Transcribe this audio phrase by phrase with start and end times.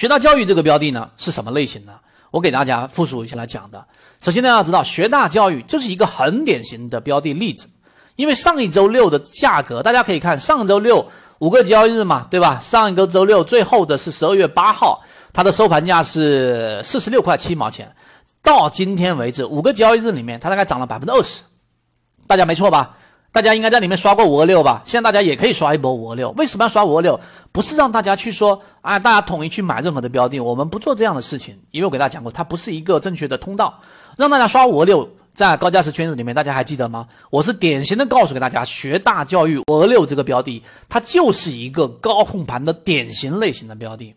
[0.00, 1.92] 学大教育这个标的呢是什么类型呢？
[2.30, 3.84] 我给大家复述一下来讲的。
[4.22, 7.68] 首先大家要知道，学大教育就是一个很典型的标的例子，
[8.16, 11.06] 因为上一周六的价格，大家可以看上周六
[11.40, 12.58] 五个交易日嘛，对吧？
[12.60, 17.94] 上一个周六最后的是十二月八号，它的收盘价是四十六块七毛钱，
[18.42, 21.42] 到今天为止五个交易日里面，它大概涨了百分之二十，
[22.26, 22.96] 大家没错吧？
[23.32, 24.82] 大家应该在里面刷过五二六吧？
[24.84, 26.30] 现在大家也可以刷一波五二六。
[26.32, 27.18] 为什么要刷五二六？
[27.52, 31.56] 不是让大家去说啊，大家统一去买任何的标的，我们不做这样的事情。
[31.70, 33.78] 因为我给大家讲过，它不是一个正确的通道。
[34.16, 37.06] 让大家刷五二六，在高价值圈子里面，大家还记得吗？
[37.30, 44.12] 我是典型的告诉给大家，学大教育五二六这个标的，它就是一个高控盘的典型类型的标的。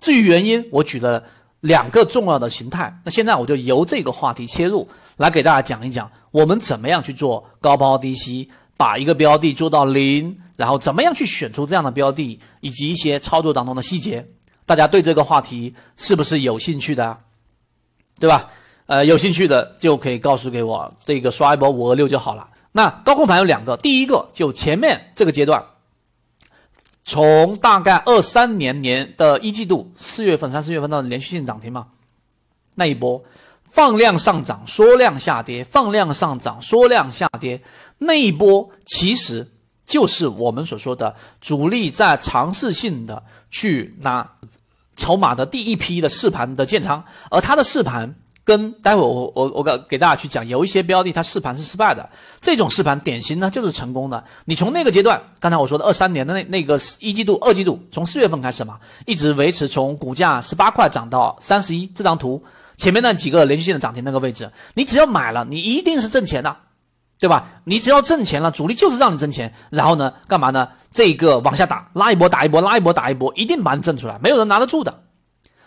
[0.00, 1.22] 至于原因，我举了
[1.60, 2.98] 两个重要的形态。
[3.04, 4.88] 那现在我就由这个话题切入，
[5.18, 6.10] 来给大家讲一讲。
[6.30, 14.26] 我们怎么样去做高抛低吸，把一个标的做到零，然后怎么样去选出这样的标的，以及一些操作当中的细节，
[14.66, 17.18] 大家对这个话题是不是有兴趣的？
[18.18, 18.50] 对吧？
[18.86, 22.48] 呃，有兴趣的就可以告诉给我，这个刷一波五二六就好了。
[22.72, 25.64] 那高控盘有两个，第一个就前面这个阶段，
[27.04, 31.86] 从大概二三年年的一季度四月份、三四月份到连续性涨停嘛，
[32.74, 33.22] 那一波。
[33.74, 37.60] 放量上涨，缩量下跌；放量上涨，缩量下跌。
[37.98, 39.44] 那一波其实
[39.84, 44.30] 就是我们所说的主力在尝试性的去拿
[44.94, 47.02] 筹码的第一批的试盘的建仓，
[47.32, 48.14] 而它的试盘
[48.44, 52.08] 跟待会我我我给给大家去讲，有一些标的它试盘是失败的，
[52.40, 54.22] 这种试盘典型呢就是成功的。
[54.44, 62.40] 你从那个阶段，刚才我说的二三年的那那个一季度、二季度，从四月份开始嘛，一直维持从股价十八块涨到三十一，这张图。
[62.76, 66.56] 前面那几个连续性的涨停那个位置，你只要买了，你一定是挣钱的，
[67.18, 67.62] 对吧？
[67.64, 70.68] 你只要挣钱了，主力就是让你挣钱，然后呢，干嘛呢？
[70.92, 75.02] 这个往下打，拉一波打一波，拉一波打一波，一定把你挣出来，没有人拿得住的。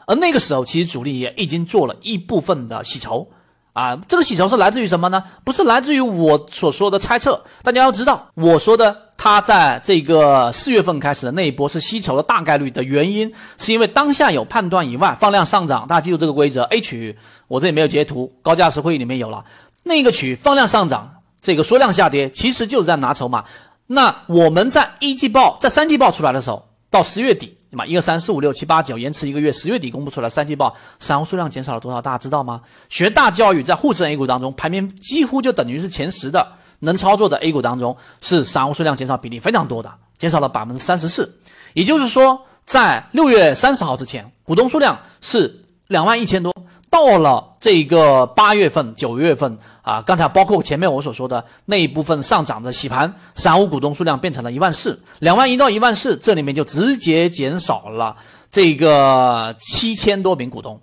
[0.06, 3.30] 而那个时候，其实主力也已经做了一部分的洗筹
[3.78, 5.24] 啊，这个洗筹是来自于什么呢？
[5.44, 9.04] 不是来自于我所说的猜测，大家要知道，我说的。
[9.20, 16.62] 它在这个四月份开始的那一波是吸筹的大概率的原因，是因为当下有判断以外放量上涨，大家记住这个规则。
[16.66, 17.18] A 区
[17.48, 19.44] 我这里没有截图，高价值会议里面有了。
[19.84, 21.12] 那个区放量上涨，
[21.42, 23.44] 这个缩量下跌，其实就是在拿筹码。
[23.88, 27.86] 那我们在一季报、在三季报出来的时候，到十月底，对吧？
[27.86, 32.02] 一二三四五六七八九，延迟一个月，十月底公布出来三季报，散户数量减少了多少？
[32.02, 32.62] 大家知道吗？
[32.90, 36.48] 学大教育在沪深 A 股当中排名几乎就等于是前十的。
[36.80, 41.40] 能操作的 A 股当中，是散户数量减少比例非常多的，减少了百分之三十四。
[41.74, 46.54] 也就是说，在六月三十号之前，股东数量是两万一千多。
[46.90, 58.18] 到了这个八月份、九月份啊，刚才包括前面我所说的那一部分上涨的洗盘，散户股东数量变成了一万四，两万一到一万四，这里面就直接减少了
[58.52, 60.82] 这个七千多名股东，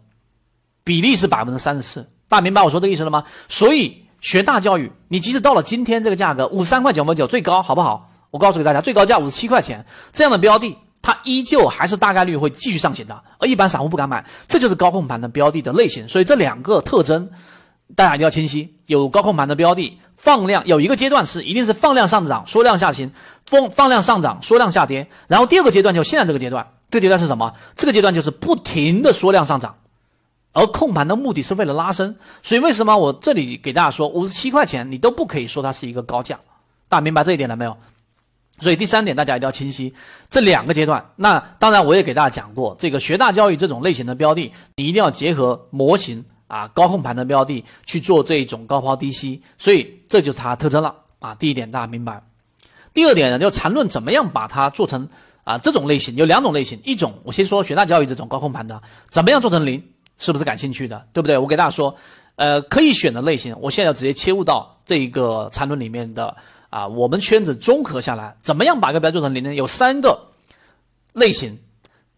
[0.84, 2.08] 比例是百分之三十四。
[2.28, 3.24] 大家明白我说这意思了吗？
[3.48, 4.02] 所以。
[4.24, 8.10] 学大教育，你即使到了今天这个价格五十三块九毛九最高，好不好？
[8.30, 9.84] 我告诉给大家，最高价五十七块钱，
[10.14, 16.08] 这样的标的，它依旧还是大概率会继续上行的，而一般散户不敢买，这就是高控盘的标的的类型。
[16.08, 17.28] 所以这两个特征，
[17.94, 18.74] 大家一定要清晰。
[18.86, 23.10] 有高控盘的标的，放量有一个阶段是一定是放量上涨，缩量下行，
[23.46, 25.06] 放放量上涨，缩量下跌。
[25.28, 27.54] 然后第二个阶段就现在这个阶段，这个阶段是什么？
[27.76, 29.76] 这个阶段就是不停的缩量上涨。
[30.52, 36.38] 而控盘的目的是为了拉升，所以为什么我这里给大家说五十七块钱，你都不可以说它是一个高价，
[36.88, 37.76] 大家明白这一点了没有？
[38.60, 39.92] 所以第三点大家一定要清晰，
[40.30, 41.04] 这两个阶段。
[41.16, 51.34] 那当然我也给大家讲过，这个学大教育这种类型的标的，你一定要结合模型啊，高控盘的标的去做这种高抛低吸，所以这就是它特征了啊。
[51.34, 52.22] 第一点大家明白，
[52.92, 55.08] 第二点呢就缠论怎么样把它做成
[55.42, 59.82] 啊这种类型，有两种类型，一种我先说学大教育这种高控盘的，怎么样做成零？
[60.16, 61.36] 是不是感兴趣的，对不对？
[61.36, 61.92] 我给大家说，
[62.36, 66.36] 呃，可以选的类型，我现在要直接切入到这一个缠论里面的
[66.70, 69.52] 啊，我们圈子综合下来，怎么样把一个标做成零呢？
[69.52, 70.28] 有三个
[71.14, 71.58] 类型，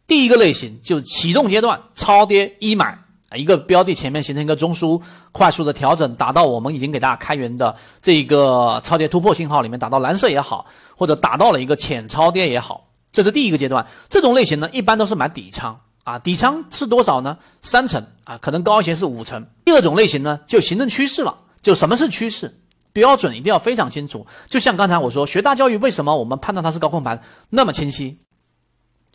[0.07, 2.99] 第一个类型就是启动阶段超跌一买，
[3.35, 5.01] 一个标的前面形成一个中枢，
[5.33, 13.87] 快速的调整，达到我们已经给大家开源的这个超跌突破信号里面，打到蓝色也好，或者打到了一个浅超跌也好，这是第一个阶段。
[14.09, 15.81] 这种类型呢，一般都是买底仓。
[16.05, 17.37] 啊，底仓是多少呢？
[17.63, 19.45] 三成啊，可能高一些是五成。
[19.65, 21.37] 第二种类型呢，就形成趋势了。
[21.61, 22.61] 就什么是趋势？
[22.93, 24.25] 标准一定要非常清楚。
[24.49, 27.21] 就像刚才我说，学大教育为什么我们判断它是高控盘
[27.51, 28.21] 那么清晰？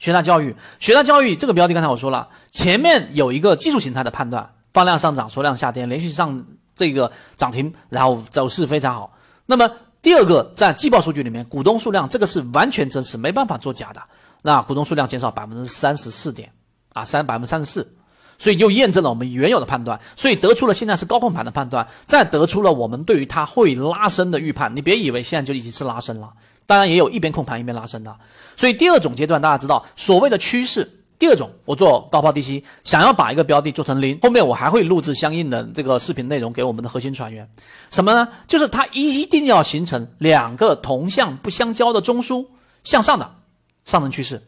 [0.02, 6.44] 学大教育，学大教育这个标的，刚才我说了，前面有一个技术形态的判断，放量上涨，缩量下跌，连续上
[6.76, 9.14] 这个涨停，然后走势非常好。
[9.46, 9.70] 那么
[10.02, 14.02] 第二个，在季报数据里面，股东数量这个是完全真实，没办法作假的。
[14.42, 16.52] 那股东数量减少百分之三十四点。
[16.94, 17.96] 啊，三百分之三十四，
[18.38, 24.76] 所以又验证了我们原有的判断，所以得出了现在是高控盘的判断，再得出了我们对于它会拉升的预判。
[24.76, 26.34] 你别以为现在就已经是拉升了，
[26.72, 28.16] 当然也有一边控盘一边拉升的。
[28.56, 30.90] 所以第二种阶段，大家知道所谓的趋势。
[31.20, 37.46] 第二种，我做高抛低吸，想要把一个标的做成零，后面我还会录制相应的这个视频内容给我们的核心船员。
[37.90, 38.26] 什么呢？
[38.48, 42.48] 就是它一定要形成两个同向不相交的中枢
[42.86, 43.36] 向上的
[43.84, 44.42] 上升趋势。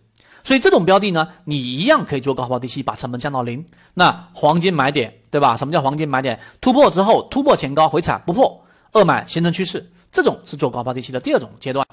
[0.45, 3.65] 所以这种标的呢，你一样可以做高抛低吸，把成本降到零。
[3.95, 5.57] 那黄金买点，对吧？
[5.57, 6.39] 什么叫黄金买点？
[6.61, 11.85] 突破之后突破前高回踩不破，二买形成趋势，这种是做高抛低吸的第二种阶段。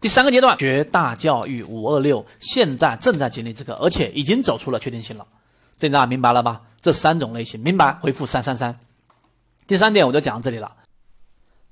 [0.00, 5.26] 第三个阶段，学大教育五二六现在正在经历这个，而且已经走出了确定性了。
[5.76, 6.62] 这大家明白了吧？
[6.80, 7.92] 这三种类型，明白？
[8.00, 8.78] 回复三三三。
[9.66, 10.72] 第三点我就讲到这里了。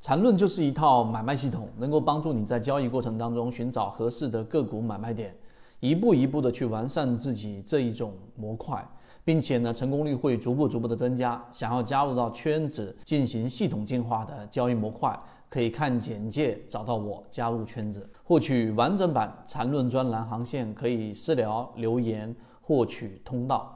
[0.01, 5.35] 缠论就是一套买卖系统，能够帮助你在交易过程当中寻找合适的个股买卖点，
[5.81, 8.85] 一步一步的去完善自己这一种模块，
[9.25, 11.43] 并且呢，成功率会逐步逐步的增加。
[11.51, 15.19] 想要加入到圈子进行系统进化的交易模块。
[15.49, 23.76] 可以看简介找到我，加入圈子，获取完整版缠论专栏航线，可以私聊留言获取通道。